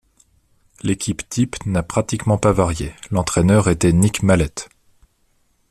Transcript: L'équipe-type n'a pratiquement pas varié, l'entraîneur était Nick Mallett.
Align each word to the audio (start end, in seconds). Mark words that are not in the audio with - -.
L'équipe-type 0.81 1.63
n'a 1.67 1.83
pratiquement 1.83 2.39
pas 2.39 2.51
varié, 2.53 2.91
l'entraîneur 3.11 3.69
était 3.69 3.93
Nick 3.93 4.23
Mallett. 4.23 4.67